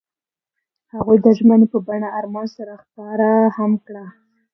هغوی 0.93 1.17
د 1.25 1.27
ژمنې 1.37 1.67
په 1.73 1.79
بڼه 1.87 2.07
آرمان 2.19 2.47
سره 2.57 2.73
ښکاره 2.83 3.31
هم 3.57 3.71
کړه. 3.85 4.05